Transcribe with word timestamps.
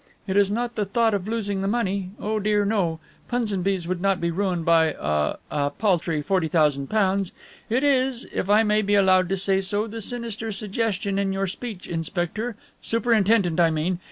It 0.25 0.35
is 0.35 0.49
not 0.49 0.73
the 0.73 0.83
thought 0.83 1.13
of 1.13 1.27
losing 1.27 1.61
the 1.61 1.67
money, 1.67 2.09
oh 2.19 2.39
dear, 2.39 2.65
no. 2.65 2.99
Punsonby's 3.27 3.87
would 3.87 4.01
not 4.01 4.19
be 4.19 4.31
ruined 4.31 4.65
by 4.65 4.95
ah 4.95 5.35
a 5.51 5.69
paltry 5.69 6.23
£40,000. 6.23 7.31
It 7.69 7.83
is, 7.83 8.25
if 8.33 8.49
I 8.49 8.63
may 8.63 8.81
be 8.81 8.95
allowed 8.95 9.29
to 9.29 9.37
say 9.37 9.61
so, 9.61 9.85
the 9.85 10.01
sinister 10.01 10.51
suggestion 10.51 11.19
in 11.19 11.31
your 11.31 11.45
speech, 11.45 11.87
inspector 11.87 12.55
superintendent 12.81 13.59
I 13.59 13.69
mean. 13.69 13.99